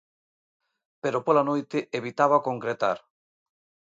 Pero 1.03 1.17
pola 1.25 1.47
noite 1.49 1.77
evitaba 1.99 2.45
concretar. 2.47 2.97